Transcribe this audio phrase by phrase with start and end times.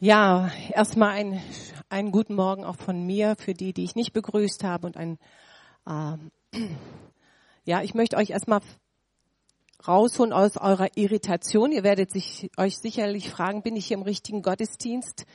[0.00, 1.42] Ja, erstmal ein,
[1.88, 5.18] einen guten Morgen auch von mir für die, die ich nicht begrüßt habe und ein,
[5.88, 6.16] äh,
[7.64, 8.60] ja, ich möchte euch erstmal
[9.88, 11.72] rausholen aus eurer Irritation.
[11.72, 15.26] Ihr werdet sich, euch sicherlich fragen, bin ich hier im richtigen Gottesdienst?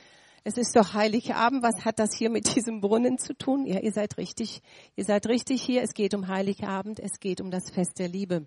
[0.44, 1.62] Es ist doch Heiligabend.
[1.62, 3.66] Was hat das hier mit diesem Brunnen zu tun?
[3.66, 4.62] Ja, ihr seid richtig.
[4.96, 5.82] Ihr seid richtig hier.
[5.82, 7.00] Es geht um Heiligabend.
[7.00, 8.46] Es geht um das Fest der Liebe.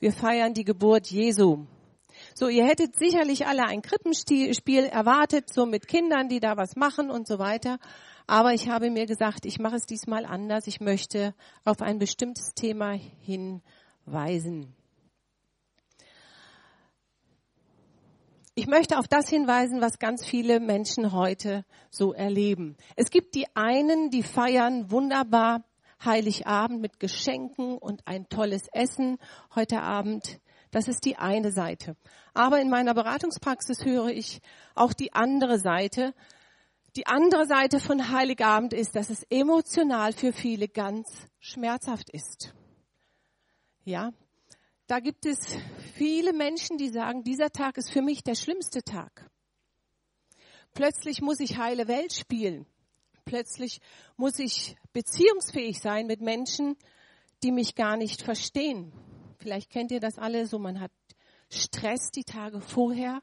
[0.00, 1.66] Wir feiern die Geburt Jesu.
[2.38, 7.10] So, ihr hättet sicherlich alle ein Krippenspiel erwartet, so mit Kindern, die da was machen
[7.10, 7.78] und so weiter.
[8.26, 10.66] Aber ich habe mir gesagt, ich mache es diesmal anders.
[10.66, 14.74] Ich möchte auf ein bestimmtes Thema hinweisen.
[18.54, 22.76] Ich möchte auf das hinweisen, was ganz viele Menschen heute so erleben.
[22.96, 25.64] Es gibt die einen, die feiern wunderbar
[26.04, 29.16] Heiligabend mit Geschenken und ein tolles Essen
[29.54, 30.38] heute Abend.
[30.76, 31.96] Das ist die eine Seite.
[32.34, 34.42] Aber in meiner Beratungspraxis höre ich
[34.74, 36.12] auch die andere Seite.
[36.96, 42.52] Die andere Seite von Heiligabend ist, dass es emotional für viele ganz schmerzhaft ist.
[43.86, 44.12] Ja,
[44.86, 45.38] da gibt es
[45.94, 49.30] viele Menschen, die sagen, dieser Tag ist für mich der schlimmste Tag.
[50.74, 52.66] Plötzlich muss ich heile Welt spielen.
[53.24, 53.80] Plötzlich
[54.18, 56.76] muss ich beziehungsfähig sein mit Menschen,
[57.42, 58.92] die mich gar nicht verstehen.
[59.46, 60.90] Vielleicht kennt ihr das alle so, man hat
[61.50, 63.22] Stress die Tage vorher,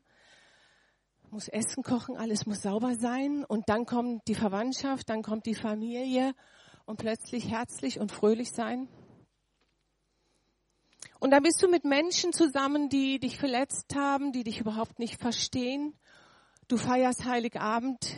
[1.32, 5.54] muss Essen kochen, alles muss sauber sein und dann kommt die Verwandtschaft, dann kommt die
[5.54, 6.34] Familie
[6.86, 8.88] und plötzlich herzlich und fröhlich sein.
[11.20, 15.20] Und da bist du mit Menschen zusammen, die dich verletzt haben, die dich überhaupt nicht
[15.20, 15.94] verstehen.
[16.70, 18.16] Du feierst Heiligabend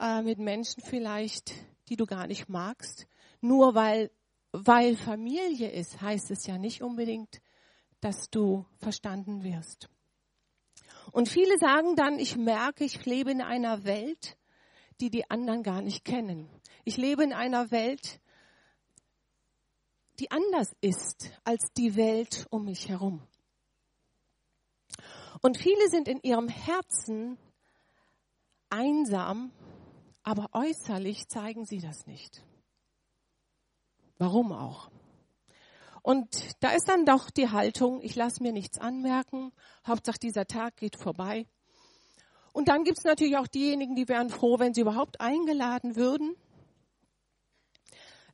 [0.00, 1.52] äh, mit Menschen vielleicht,
[1.90, 3.06] die du gar nicht magst,
[3.42, 4.10] nur weil
[4.52, 7.40] weil Familie ist, heißt es ja nicht unbedingt,
[8.00, 9.88] dass du verstanden wirst.
[11.12, 14.36] Und viele sagen dann, ich merke, ich lebe in einer Welt,
[15.00, 16.48] die die anderen gar nicht kennen.
[16.84, 18.20] Ich lebe in einer Welt,
[20.18, 23.22] die anders ist als die Welt um mich herum.
[25.40, 27.38] Und viele sind in ihrem Herzen
[28.68, 29.50] einsam,
[30.22, 32.44] aber äußerlich zeigen sie das nicht.
[34.20, 34.90] Warum auch?
[36.02, 36.28] Und
[36.62, 39.50] da ist dann doch die Haltung, ich lasse mir nichts anmerken,
[39.86, 41.46] Hauptsache dieser Tag geht vorbei.
[42.52, 46.36] Und dann gibt es natürlich auch diejenigen, die wären froh, wenn sie überhaupt eingeladen würden.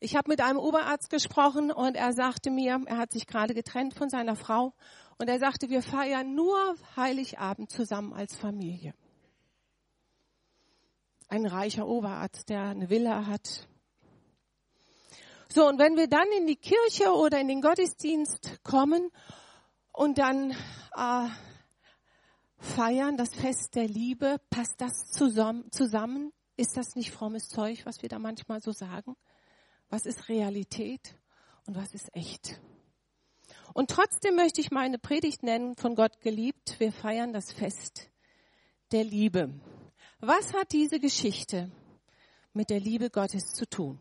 [0.00, 3.94] Ich habe mit einem Oberarzt gesprochen und er sagte mir, er hat sich gerade getrennt
[3.94, 4.74] von seiner Frau
[5.18, 8.92] und er sagte, wir feiern nur Heiligabend zusammen als Familie.
[11.28, 13.68] Ein reicher Oberarzt, der eine Villa hat,
[15.49, 19.11] so, und wenn wir dann in die Kirche oder in den Gottesdienst kommen
[19.93, 20.51] und dann
[20.97, 21.29] äh,
[22.59, 26.33] feiern, das Fest der Liebe, passt das zusammen, zusammen?
[26.57, 29.17] Ist das nicht frommes Zeug, was wir da manchmal so sagen?
[29.89, 31.17] Was ist Realität
[31.67, 32.61] und was ist echt?
[33.75, 36.81] Und trotzdem möchte ich meine Predigt nennen, von Gott geliebt.
[36.81, 38.11] Wir feiern das Fest
[38.91, 39.53] der Liebe.
[40.21, 41.71] Was hat diese Geschichte
[42.55, 43.99] mit der Liebe Gottes zu tun?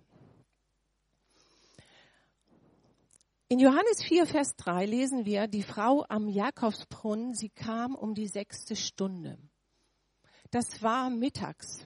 [3.47, 8.27] In Johannes 4, Vers 3 lesen wir, die Frau am Jakobsbrunnen, sie kam um die
[8.27, 9.37] sechste Stunde.
[10.49, 11.85] Das war mittags.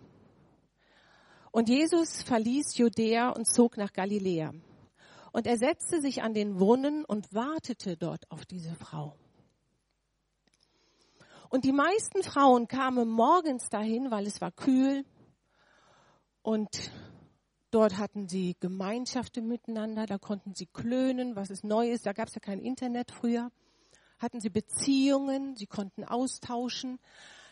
[1.52, 4.54] Und Jesus verließ Judäa und zog nach Galiläa.
[5.34, 9.18] Und er setzte sich an den Brunnen und wartete dort auf diese Frau.
[11.50, 15.04] Und die meisten Frauen kamen morgens dahin, weil es war kühl
[16.42, 16.70] und
[17.72, 22.36] Dort hatten sie Gemeinschaften miteinander, da konnten sie klönen, was ist Neues, da gab es
[22.36, 23.52] ja kein Internet früher.
[24.18, 27.00] Hatten sie Beziehungen, sie konnten austauschen.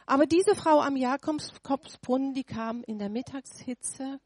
[0.07, 4.19] Aber diese Frau am Jakobsbrunnen, die kam in der Mittagshitze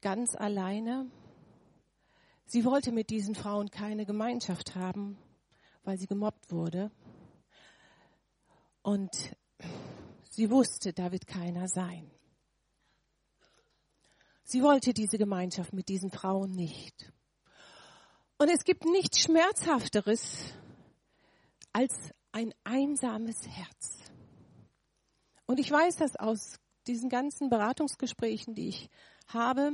[0.00, 1.10] ganz alleine.
[2.46, 5.16] Sie wollte mit diesen Frauen keine Gemeinschaft haben,
[5.84, 6.90] weil sie gemobbt wurde.
[8.82, 9.36] Und
[10.28, 12.10] sie wusste, da wird keiner sein.
[14.44, 17.12] Sie wollte diese Gemeinschaft mit diesen Frauen nicht.
[18.38, 20.52] Und es gibt nichts Schmerzhafteres
[21.72, 21.92] als
[22.32, 23.98] ein einsames Herz.
[25.46, 28.90] Und ich weiß das aus diesen ganzen Beratungsgesprächen, die ich
[29.28, 29.72] habe.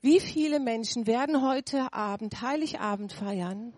[0.00, 3.74] Wie viele Menschen werden heute Abend, Heiligabend feiern,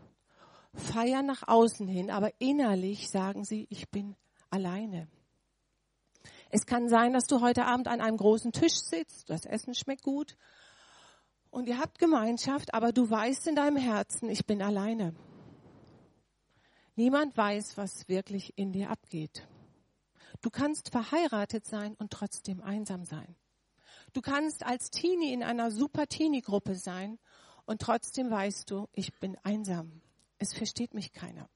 [0.74, 4.16] feiern nach außen hin, aber innerlich sagen sie, ich bin
[4.50, 5.08] alleine.
[6.50, 10.02] Es kann sein, dass du heute Abend an einem großen Tisch sitzt, das Essen schmeckt
[10.02, 10.36] gut
[11.50, 15.14] und ihr habt Gemeinschaft, aber du weißt in deinem Herzen, ich bin alleine.
[16.96, 19.46] Niemand weiß, was wirklich in dir abgeht.
[20.42, 23.36] Du kannst verheiratet sein und trotzdem einsam sein.
[24.12, 27.18] Du kannst als Teenie in einer super Teenie-Gruppe sein
[27.64, 30.00] und trotzdem weißt du, ich bin einsam.
[30.38, 31.48] Es versteht mich keiner.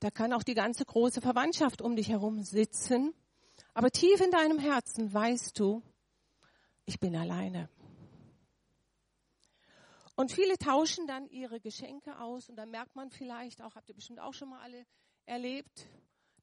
[0.00, 3.12] Da kann auch die ganze große Verwandtschaft um dich herum sitzen,
[3.74, 5.82] aber tief in deinem Herzen weißt du,
[6.86, 7.68] ich bin alleine.
[10.16, 13.94] Und viele tauschen dann ihre Geschenke aus und dann merkt man vielleicht auch, habt ihr
[13.94, 14.86] bestimmt auch schon mal alle
[15.26, 15.86] erlebt,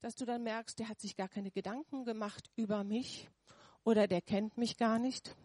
[0.01, 3.27] dass du dann merkst, der hat sich gar keine Gedanken gemacht über mich
[3.83, 5.35] oder der kennt mich gar nicht.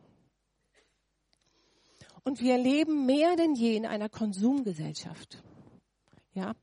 [2.24, 5.42] Und wir leben mehr denn je in einer Konsumgesellschaft.
[6.34, 6.54] Ja.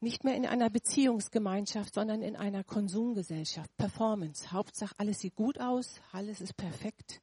[0.00, 3.76] Nicht mehr in einer Beziehungsgemeinschaft, sondern in einer Konsumgesellschaft.
[3.76, 4.50] Performance.
[4.50, 7.20] Hauptsache, alles sieht gut aus, alles ist perfekt.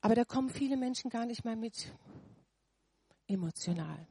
[0.00, 1.92] Aber da kommen viele Menschen gar nicht mehr mit
[3.28, 4.06] emotional.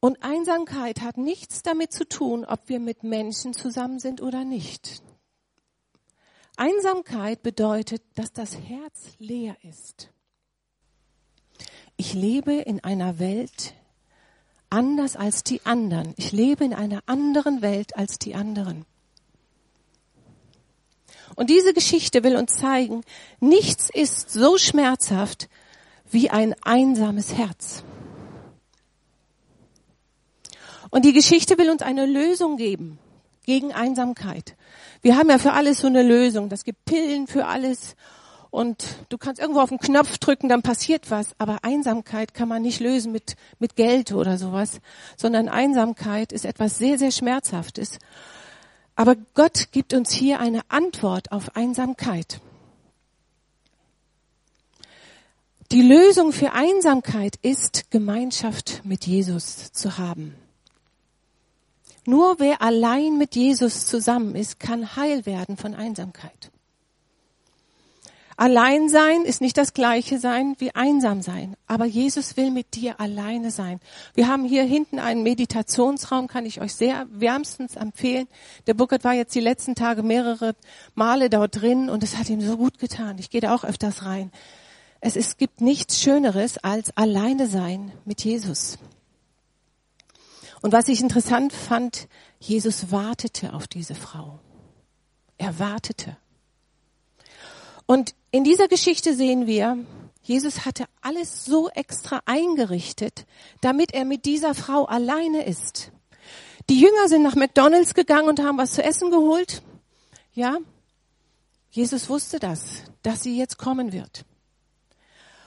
[0.00, 5.02] Und Einsamkeit hat nichts damit zu tun, ob wir mit Menschen zusammen sind oder nicht.
[6.56, 10.13] Einsamkeit bedeutet, dass das Herz leer ist.
[11.96, 13.74] Ich lebe in einer Welt
[14.70, 16.14] anders als die anderen.
[16.16, 18.84] Ich lebe in einer anderen Welt als die anderen.
[21.36, 23.02] Und diese Geschichte will uns zeigen,
[23.40, 25.48] nichts ist so schmerzhaft
[26.10, 27.82] wie ein einsames Herz.
[30.90, 32.98] Und die Geschichte will uns eine Lösung geben
[33.44, 34.54] gegen Einsamkeit.
[35.02, 36.48] Wir haben ja für alles so eine Lösung.
[36.48, 37.96] Das gibt Pillen für alles.
[38.54, 41.34] Und du kannst irgendwo auf den Knopf drücken, dann passiert was.
[41.38, 44.80] Aber Einsamkeit kann man nicht lösen mit, mit Geld oder sowas,
[45.16, 47.98] sondern Einsamkeit ist etwas sehr, sehr Schmerzhaftes.
[48.94, 52.40] Aber Gott gibt uns hier eine Antwort auf Einsamkeit.
[55.72, 60.36] Die Lösung für Einsamkeit ist, Gemeinschaft mit Jesus zu haben.
[62.06, 66.52] Nur wer allein mit Jesus zusammen ist, kann heil werden von Einsamkeit.
[68.36, 71.56] Allein sein ist nicht das gleiche sein wie einsam sein.
[71.66, 73.80] Aber Jesus will mit dir alleine sein.
[74.14, 78.26] Wir haben hier hinten einen Meditationsraum, kann ich euch sehr wärmstens empfehlen.
[78.66, 80.54] Der Burkert war jetzt die letzten Tage mehrere
[80.94, 83.18] Male dort drin und es hat ihm so gut getan.
[83.18, 84.32] Ich gehe da auch öfters rein.
[85.00, 88.78] Es, es gibt nichts Schöneres als alleine sein mit Jesus.
[90.60, 92.08] Und was ich interessant fand,
[92.40, 94.40] Jesus wartete auf diese Frau.
[95.36, 96.16] Er wartete.
[97.86, 99.78] Und in dieser Geschichte sehen wir,
[100.22, 103.26] Jesus hatte alles so extra eingerichtet,
[103.60, 105.92] damit er mit dieser Frau alleine ist.
[106.70, 109.62] Die Jünger sind nach McDonald's gegangen und haben was zu essen geholt.
[110.32, 110.56] Ja,
[111.70, 114.24] Jesus wusste das, dass sie jetzt kommen wird.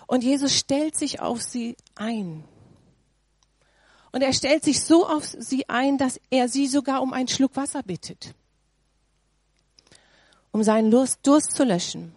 [0.06, 2.44] Und Jesus stellt sich auf sie ein.
[4.12, 7.56] Und er stellt sich so auf sie ein, dass er sie sogar um einen Schluck
[7.56, 8.34] Wasser bittet,
[10.52, 12.14] um seinen Durst, Durst zu löschen.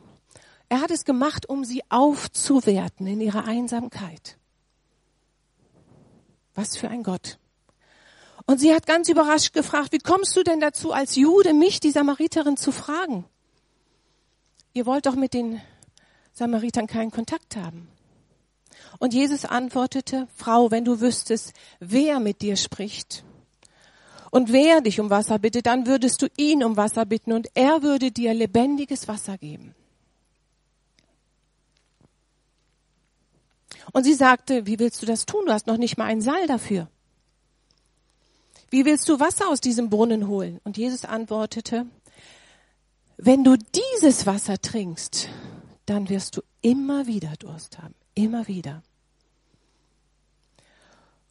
[0.70, 4.38] Er hat es gemacht, um sie aufzuwerten in ihrer Einsamkeit.
[6.54, 7.38] Was für ein Gott.
[8.46, 11.90] Und sie hat ganz überrascht gefragt, wie kommst du denn dazu, als Jude mich, die
[11.90, 13.24] Samariterin, zu fragen?
[14.72, 15.60] Ihr wollt doch mit den
[16.32, 17.88] Samaritern keinen Kontakt haben.
[19.00, 23.24] Und Jesus antwortete, Frau, wenn du wüsstest, wer mit dir spricht
[24.30, 27.82] und wer dich um Wasser bittet, dann würdest du ihn um Wasser bitten und er
[27.82, 29.74] würde dir lebendiges Wasser geben.
[33.92, 35.46] Und sie sagte, wie willst du das tun?
[35.46, 36.88] Du hast noch nicht mal einen Saal dafür.
[38.70, 40.60] Wie willst du Wasser aus diesem Brunnen holen?
[40.64, 41.86] Und Jesus antwortete,
[43.16, 45.28] wenn du dieses Wasser trinkst,
[45.86, 47.94] dann wirst du immer wieder Durst haben.
[48.14, 48.82] Immer wieder.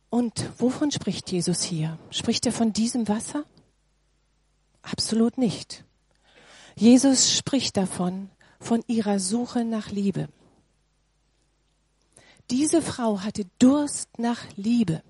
[0.09, 1.97] Und wovon spricht Jesus hier?
[2.11, 3.45] Spricht er von diesem Wasser?
[4.81, 5.83] Absolut nicht.
[6.75, 8.29] Jesus spricht davon,
[8.59, 10.27] von ihrer Suche nach Liebe.
[12.51, 15.03] Diese Frau hatte Durst nach Liebe.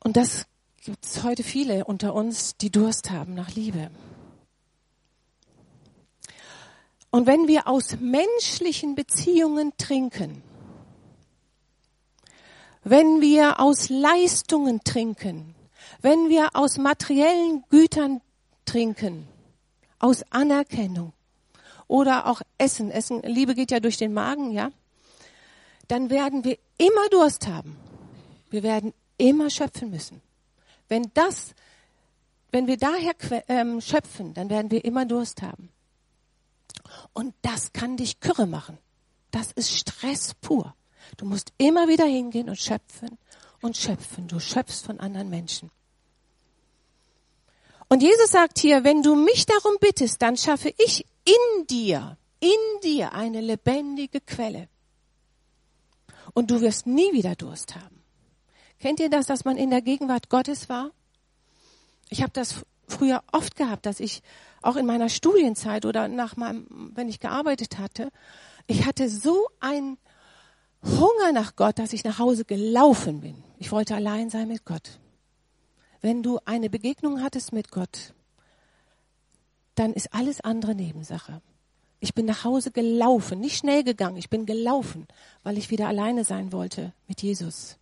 [0.00, 0.46] Und das
[0.84, 3.90] gibt es heute viele unter uns, die Durst haben nach Liebe.
[7.10, 10.42] Und wenn wir aus menschlichen Beziehungen trinken,
[12.84, 15.54] wenn wir aus Leistungen trinken,
[16.00, 18.20] wenn wir aus materiellen Gütern
[18.64, 19.26] trinken,
[19.98, 21.12] aus Anerkennung,
[21.88, 22.90] oder auch Essen.
[22.90, 24.70] Essen, Liebe geht ja durch den Magen, ja.
[25.88, 27.76] Dann werden wir immer Durst haben.
[28.50, 30.22] Wir werden immer schöpfen müssen.
[30.88, 31.54] Wenn das,
[32.52, 33.14] wenn wir daher
[33.48, 35.70] ähm, schöpfen, dann werden wir immer Durst haben.
[37.12, 38.78] Und das kann dich kürre machen.
[39.30, 40.74] Das ist Stress pur.
[41.16, 43.18] Du musst immer wieder hingehen und schöpfen
[43.60, 44.28] und schöpfen.
[44.28, 45.70] Du schöpfst von anderen Menschen.
[47.88, 52.80] Und Jesus sagt hier, wenn du mich darum bittest, dann schaffe ich in dir, in
[52.82, 54.68] dir eine lebendige Quelle.
[56.34, 58.02] Und du wirst nie wieder Durst haben.
[58.78, 60.90] Kennt ihr das, dass man in der Gegenwart Gottes war?
[62.10, 64.22] Ich habe das früher oft gehabt, dass ich
[64.62, 68.10] auch in meiner Studienzeit oder nach meinem, wenn ich gearbeitet hatte,
[68.66, 69.98] ich hatte so ein
[70.84, 73.42] Hunger nach Gott, dass ich nach Hause gelaufen bin.
[73.58, 75.00] Ich wollte allein sein mit Gott.
[76.00, 78.14] Wenn du eine Begegnung hattest mit Gott,
[79.74, 81.40] dann ist alles andere Nebensache.
[82.00, 85.08] Ich bin nach Hause gelaufen, nicht schnell gegangen, ich bin gelaufen,
[85.42, 87.76] weil ich wieder alleine sein wollte mit Jesus.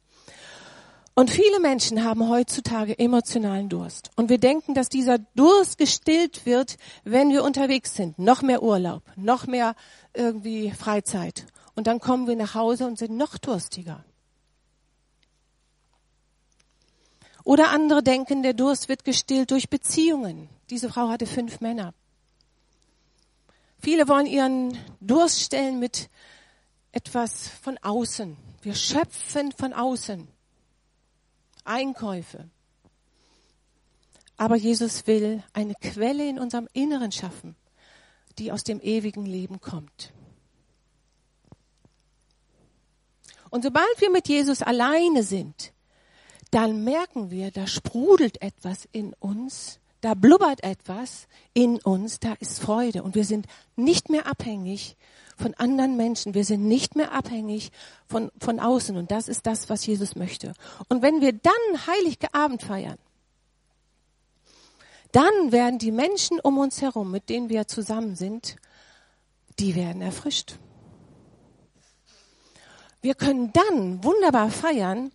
[1.19, 4.11] Und viele Menschen haben heutzutage emotionalen Durst.
[4.17, 8.19] Und wir denken, dass dieser Durst gestillt wird, wenn wir unterwegs sind.
[8.19, 9.75] Noch mehr Urlaub, noch mehr
[10.13, 11.47] irgendwie Freizeit.
[11.75, 14.05] Und dann kommen wir nach Hause und sind noch durstiger.
[17.47, 20.49] Oder andere denken, der Durst wird gestillt durch Beziehungen.
[20.69, 21.95] Diese Frau hatte fünf Männer.
[23.79, 26.11] Viele wollen ihren Durst stellen mit
[26.91, 28.37] etwas von außen.
[28.63, 30.27] Wir schöpfen von außen.
[31.63, 32.51] Einkäufe.
[34.37, 37.55] Aber Jesus will eine Quelle in unserem Inneren schaffen,
[38.41, 40.13] die aus dem ewigen Leben kommt.
[43.51, 45.73] Und sobald wir mit Jesus alleine sind,
[46.57, 52.61] dann merken wir, da sprudelt etwas in uns, da blubbert etwas in uns, da ist
[52.61, 53.45] Freude und wir sind
[53.77, 54.97] nicht mehr abhängig
[55.37, 57.73] von anderen Menschen, wir sind nicht mehr abhängig
[58.09, 60.55] von, von außen und das ist das, was Jesus möchte.
[60.89, 62.97] Und wenn wir dann Heilige Abend feiern,
[65.13, 68.57] dann werden die Menschen um uns herum, mit denen wir zusammen sind,
[69.59, 70.57] die werden erfrischt.
[73.03, 75.13] Wir können dann wunderbar feiern,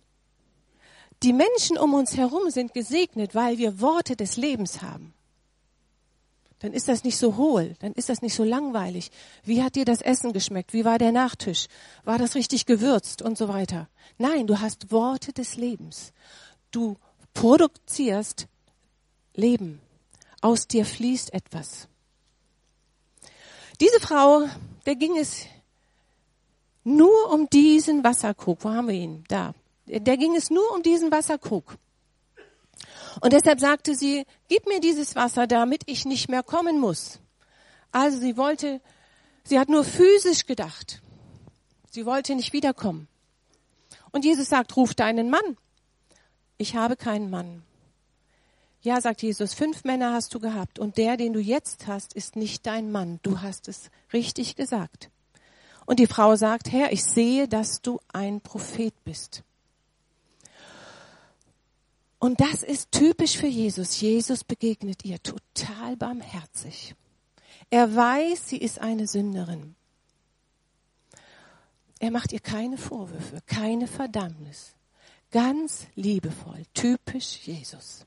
[1.22, 5.14] die Menschen um uns herum sind gesegnet, weil wir Worte des Lebens haben.
[6.58, 9.10] Dann ist das nicht so hohl, dann ist das nicht so langweilig.
[9.42, 10.72] Wie hat dir das Essen geschmeckt?
[10.72, 11.66] Wie war der Nachtisch?
[12.04, 13.88] War das richtig gewürzt und so weiter?
[14.16, 16.12] Nein, du hast Worte des Lebens.
[16.70, 16.96] Du
[17.34, 18.46] produzierst
[19.34, 19.80] Leben.
[20.40, 21.88] Aus dir fließt etwas.
[23.80, 24.48] Diese Frau,
[24.86, 25.46] der ging es
[26.84, 28.62] nur um diesen Wasserkrug.
[28.62, 29.24] Wo haben wir ihn?
[29.26, 29.54] Da
[30.00, 31.76] der ging es nur um diesen Wasserkrug.
[33.20, 37.20] Und deshalb sagte sie, gib mir dieses Wasser, damit ich nicht mehr kommen muss.
[37.90, 38.80] Also sie wollte,
[39.44, 41.02] sie hat nur physisch gedacht.
[41.90, 43.06] Sie wollte nicht wiederkommen.
[44.12, 45.56] Und Jesus sagt, ruf deinen Mann.
[46.56, 47.62] Ich habe keinen Mann.
[48.80, 52.34] Ja, sagt Jesus, fünf Männer hast du gehabt und der, den du jetzt hast, ist
[52.34, 53.20] nicht dein Mann.
[53.22, 55.10] Du hast es richtig gesagt.
[55.86, 59.44] Und die Frau sagt, Herr, ich sehe, dass du ein Prophet bist.
[62.22, 64.00] Und das ist typisch für Jesus.
[64.00, 66.94] Jesus begegnet ihr total barmherzig.
[67.68, 69.74] Er weiß, sie ist eine Sünderin.
[71.98, 74.76] Er macht ihr keine Vorwürfe, keine Verdammnis.
[75.32, 78.06] Ganz liebevoll, typisch Jesus.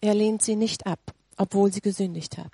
[0.00, 2.52] Er lehnt sie nicht ab, obwohl sie gesündigt hat.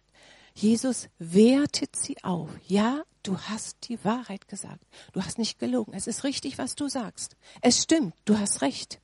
[0.53, 2.51] Jesus wertet sie auf.
[2.67, 4.85] Ja, du hast die Wahrheit gesagt.
[5.13, 5.95] Du hast nicht gelogen.
[5.95, 7.37] Es ist richtig, was du sagst.
[7.61, 8.15] Es stimmt.
[8.25, 9.01] Du hast recht.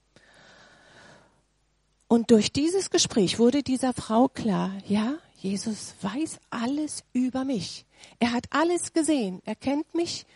[2.10, 7.86] Und durch dieses Gespräch wurde dieser Frau klar, ja, Jesus weiß alles über mich.
[8.18, 9.40] Er hat alles gesehen.
[9.44, 10.26] Er kennt mich.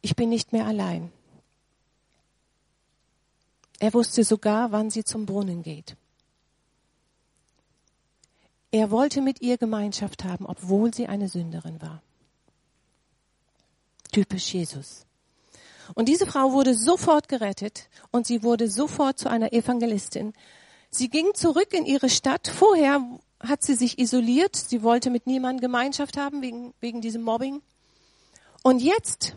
[0.00, 1.12] Ich bin nicht mehr allein.
[3.78, 5.98] Er wusste sogar, wann sie zum Brunnen geht.
[8.70, 12.00] Er wollte mit ihr Gemeinschaft haben, obwohl sie eine Sünderin war.
[14.12, 15.04] Typisch Jesus.
[15.94, 20.32] Und diese Frau wurde sofort gerettet und sie wurde sofort zu einer Evangelistin,
[20.90, 22.48] Sie ging zurück in ihre Stadt.
[22.48, 23.00] Vorher
[23.40, 24.56] hat sie sich isoliert.
[24.56, 27.62] Sie wollte mit niemandem Gemeinschaft haben wegen, wegen diesem Mobbing.
[28.62, 29.36] Und jetzt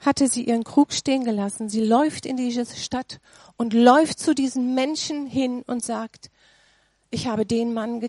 [0.00, 1.68] hatte sie ihren Krug stehen gelassen.
[1.68, 3.20] Sie läuft in diese Stadt
[3.58, 6.30] und läuft zu diesen Menschen hin und sagt,
[7.10, 8.06] ich habe den Mann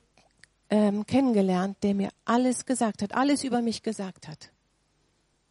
[0.70, 4.52] ähm, kennengelernt, der mir alles gesagt hat, alles über mich gesagt hat.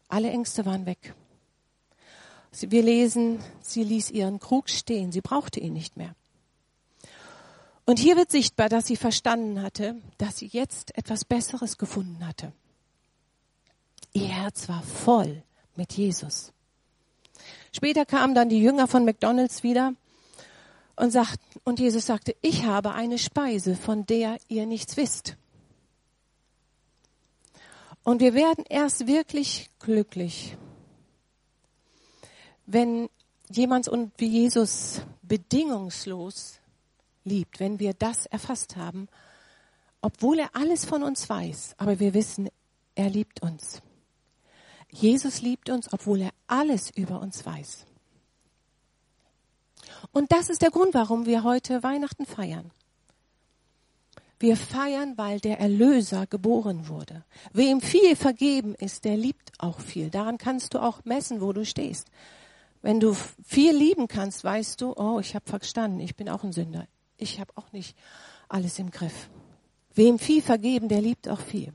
[0.07, 1.13] Alle Ängste waren weg.
[2.51, 6.15] Wir lesen, sie ließ ihren Krug stehen, sie brauchte ihn nicht mehr.
[7.85, 12.53] Und hier wird sichtbar, dass sie verstanden hatte, dass sie jetzt etwas Besseres gefunden hatte.
[14.13, 15.43] Ihr Herz war voll
[15.75, 16.51] mit Jesus.
[17.73, 19.93] Später kamen dann die Jünger von McDonald's wieder
[20.95, 25.37] und sagten, und Jesus sagte, ich habe eine Speise, von der ihr nichts wisst.
[28.03, 30.57] Und wir werden erst wirklich glücklich,
[32.65, 33.09] wenn
[33.49, 36.60] jemand wie Jesus bedingungslos
[37.23, 39.07] liebt, wenn wir das erfasst haben,
[40.01, 42.49] obwohl er alles von uns weiß, aber wir wissen,
[42.95, 43.81] er liebt uns.
[44.89, 47.85] Jesus liebt uns, obwohl er alles über uns weiß.
[50.11, 52.71] Und das ist der Grund, warum wir heute Weihnachten feiern.
[54.39, 57.23] Wir feiern, weil der Erlöser geboren wurde.
[57.53, 60.09] Wem viel vergeben ist, der liebt auch viel.
[60.09, 62.07] Daran kannst du auch messen, wo du stehst.
[62.81, 66.53] Wenn du viel lieben kannst, weißt du, oh, ich habe verstanden, ich bin auch ein
[66.53, 66.87] Sünder.
[67.21, 67.95] Ich habe auch nicht
[68.49, 69.29] alles im Griff.
[69.93, 71.73] Wem viel vergeben, der liebt auch viel.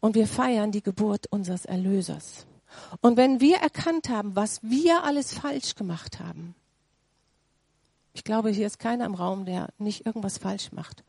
[0.00, 2.46] Und wir feiern die Geburt unseres Erlösers.
[3.00, 6.54] Und wenn wir erkannt haben, was wir alles falsch gemacht haben,
[8.12, 11.04] ich glaube, hier ist keiner im Raum, der nicht irgendwas falsch macht.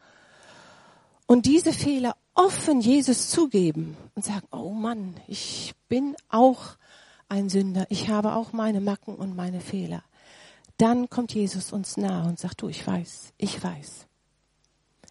[1.25, 6.77] Und diese Fehler offen Jesus zugeben und sagen, oh Mann, ich bin auch
[7.27, 10.03] ein Sünder, ich habe auch meine Macken und meine Fehler.
[10.79, 14.07] Dann kommt Jesus uns nahe und sagt, du, ich weiß, ich weiß.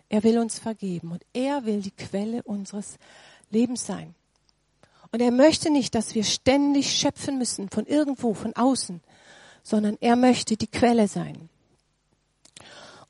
[0.09, 2.97] Er will uns vergeben und er will die Quelle unseres
[3.51, 4.15] Lebens sein.
[5.13, 9.03] Und er möchte nicht, dass wir ständig schöpfen müssen von irgendwo, von außen,
[9.63, 11.51] sondern er möchte die Quelle sein.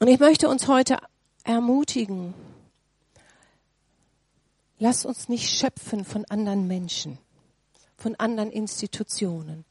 [0.00, 0.98] Und ich möchte uns heute
[1.44, 2.34] ermutigen,
[4.80, 7.18] lasst uns nicht schöpfen von anderen Menschen,
[7.96, 9.64] von anderen Institutionen,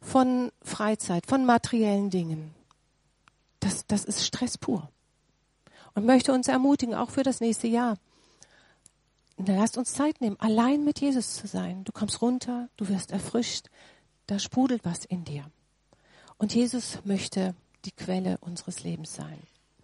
[0.00, 2.54] von Freizeit, von materiellen Dingen.
[3.60, 4.88] Das, das ist Stress pur.
[5.94, 7.96] Und möchte uns ermutigen, auch für das nächste Jahr.
[9.38, 11.84] Lasst uns Zeit nehmen, allein mit Jesus zu sein.
[11.84, 13.66] Du kommst runter, du wirst erfrischt,
[14.26, 15.44] da sprudelt was in dir.
[16.38, 19.38] Und Jesus möchte die Quelle unseres Lebens sein.